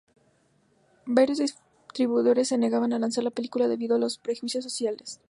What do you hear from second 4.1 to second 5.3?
prejuicios sociales.